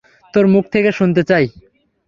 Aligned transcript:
তোর 0.33 0.45
মুখ 0.47 0.63
থেকে 0.71 0.89
শুনতে 0.91 1.21
চাই। 1.23 1.45